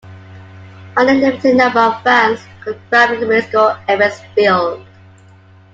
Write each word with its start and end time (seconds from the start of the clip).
Only 0.97 1.11
a 1.13 1.27
limited 1.27 1.57
number 1.57 1.79
of 1.79 2.01
fans 2.01 2.39
could 2.63 2.79
cram 2.89 3.13
into 3.13 3.27
minuscule 3.27 3.77
Ebbets 3.87 4.25
Field. 4.33 4.83